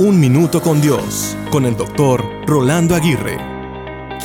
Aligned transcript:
Un 0.00 0.18
Minuto 0.18 0.62
con 0.62 0.80
Dios, 0.80 1.36
con 1.50 1.66
el 1.66 1.76
doctor 1.76 2.24
Rolando 2.46 2.94
Aguirre. 2.94 3.36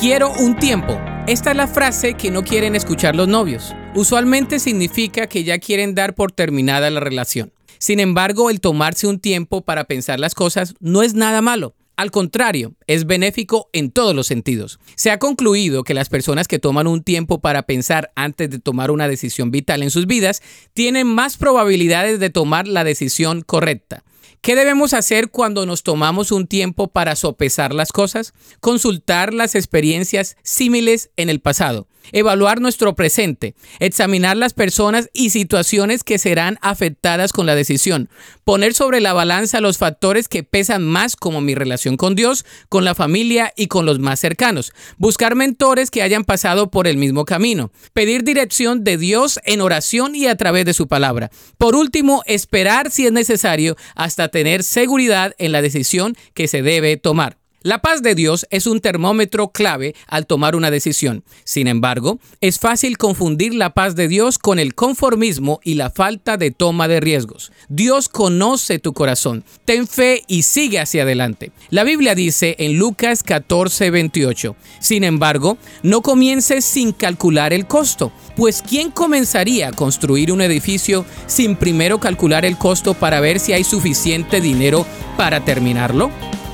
Quiero 0.00 0.32
un 0.32 0.56
tiempo. 0.56 0.98
Esta 1.26 1.50
es 1.50 1.56
la 1.58 1.66
frase 1.66 2.14
que 2.14 2.30
no 2.30 2.44
quieren 2.44 2.74
escuchar 2.74 3.14
los 3.14 3.28
novios. 3.28 3.74
Usualmente 3.94 4.58
significa 4.58 5.26
que 5.26 5.44
ya 5.44 5.58
quieren 5.58 5.94
dar 5.94 6.14
por 6.14 6.32
terminada 6.32 6.88
la 6.88 7.00
relación. 7.00 7.52
Sin 7.76 8.00
embargo, 8.00 8.48
el 8.48 8.62
tomarse 8.62 9.06
un 9.06 9.18
tiempo 9.18 9.66
para 9.66 9.84
pensar 9.84 10.18
las 10.18 10.34
cosas 10.34 10.72
no 10.80 11.02
es 11.02 11.12
nada 11.12 11.42
malo. 11.42 11.74
Al 11.96 12.10
contrario, 12.10 12.74
es 12.86 13.04
benéfico 13.04 13.68
en 13.74 13.90
todos 13.90 14.14
los 14.14 14.26
sentidos. 14.26 14.78
Se 14.94 15.10
ha 15.10 15.18
concluido 15.18 15.84
que 15.84 15.92
las 15.92 16.08
personas 16.08 16.48
que 16.48 16.58
toman 16.58 16.86
un 16.86 17.02
tiempo 17.02 17.42
para 17.42 17.64
pensar 17.64 18.12
antes 18.16 18.48
de 18.48 18.60
tomar 18.60 18.90
una 18.90 19.08
decisión 19.08 19.50
vital 19.50 19.82
en 19.82 19.90
sus 19.90 20.06
vidas 20.06 20.40
tienen 20.72 21.06
más 21.06 21.36
probabilidades 21.36 22.18
de 22.18 22.30
tomar 22.30 22.66
la 22.66 22.82
decisión 22.82 23.42
correcta. 23.42 24.04
¿Qué 24.40 24.54
debemos 24.54 24.94
hacer 24.94 25.30
cuando 25.30 25.66
nos 25.66 25.82
tomamos 25.82 26.30
un 26.30 26.46
tiempo 26.46 26.88
para 26.88 27.16
sopesar 27.16 27.74
las 27.74 27.92
cosas? 27.92 28.32
Consultar 28.60 29.34
las 29.34 29.54
experiencias 29.54 30.36
símiles 30.42 31.10
en 31.16 31.30
el 31.30 31.40
pasado, 31.40 31.88
evaluar 32.12 32.60
nuestro 32.60 32.94
presente, 32.94 33.54
examinar 33.80 34.36
las 34.36 34.54
personas 34.54 35.10
y 35.12 35.30
situaciones 35.30 36.04
que 36.04 36.18
serán 36.18 36.58
afectadas 36.62 37.32
con 37.32 37.46
la 37.46 37.54
decisión, 37.54 38.08
poner 38.44 38.74
sobre 38.74 39.00
la 39.00 39.12
balanza 39.12 39.60
los 39.60 39.78
factores 39.78 40.28
que 40.28 40.42
pesan 40.42 40.84
más 40.84 41.16
como 41.16 41.40
mi 41.40 41.54
relación 41.54 41.96
con 41.96 42.14
Dios, 42.14 42.44
con 42.68 42.84
la 42.84 42.94
familia 42.94 43.52
y 43.56 43.66
con 43.66 43.86
los 43.86 43.98
más 43.98 44.20
cercanos, 44.20 44.72
buscar 44.98 45.34
mentores 45.34 45.90
que 45.90 46.02
hayan 46.02 46.24
pasado 46.24 46.70
por 46.70 46.86
el 46.86 46.96
mismo 46.96 47.24
camino, 47.24 47.70
pedir 47.92 48.24
dirección 48.24 48.84
de 48.84 48.98
Dios 48.98 49.40
en 49.44 49.60
oración 49.60 50.14
y 50.14 50.26
a 50.26 50.36
través 50.36 50.64
de 50.64 50.74
su 50.74 50.88
palabra. 50.88 51.30
Por 51.58 51.74
último, 51.74 52.22
esperar 52.26 52.90
si 52.90 53.06
es 53.06 53.12
necesario 53.12 53.76
hasta 53.94 54.28
tener 54.28 54.62
seguridad 54.62 55.34
en 55.38 55.52
la 55.52 55.62
decisión 55.62 56.16
que 56.34 56.48
se 56.48 56.62
debe 56.62 56.96
tomar. 56.96 57.38
La 57.66 57.82
paz 57.82 58.00
de 58.00 58.14
Dios 58.14 58.46
es 58.50 58.68
un 58.68 58.78
termómetro 58.78 59.48
clave 59.48 59.96
al 60.06 60.28
tomar 60.28 60.54
una 60.54 60.70
decisión. 60.70 61.24
Sin 61.42 61.66
embargo, 61.66 62.20
es 62.40 62.60
fácil 62.60 62.96
confundir 62.96 63.56
la 63.56 63.74
paz 63.74 63.96
de 63.96 64.06
Dios 64.06 64.38
con 64.38 64.60
el 64.60 64.76
conformismo 64.76 65.58
y 65.64 65.74
la 65.74 65.90
falta 65.90 66.36
de 66.36 66.52
toma 66.52 66.86
de 66.86 67.00
riesgos. 67.00 67.50
Dios 67.68 68.08
conoce 68.08 68.78
tu 68.78 68.92
corazón. 68.92 69.42
Ten 69.64 69.88
fe 69.88 70.22
y 70.28 70.44
sigue 70.44 70.78
hacia 70.78 71.02
adelante. 71.02 71.50
La 71.70 71.82
Biblia 71.82 72.14
dice 72.14 72.54
en 72.60 72.78
Lucas 72.78 73.24
14, 73.24 73.90
28, 73.90 74.54
Sin 74.78 75.02
embargo, 75.02 75.58
no 75.82 76.02
comiences 76.02 76.64
sin 76.64 76.92
calcular 76.92 77.52
el 77.52 77.66
costo, 77.66 78.12
pues 78.36 78.62
¿quién 78.62 78.92
comenzaría 78.92 79.70
a 79.70 79.72
construir 79.72 80.30
un 80.30 80.40
edificio 80.40 81.04
sin 81.26 81.56
primero 81.56 81.98
calcular 81.98 82.44
el 82.44 82.58
costo 82.58 82.94
para 82.94 83.18
ver 83.18 83.40
si 83.40 83.54
hay 83.54 83.64
suficiente 83.64 84.40
dinero 84.40 84.86
para 85.16 85.44
terminarlo? 85.44 86.12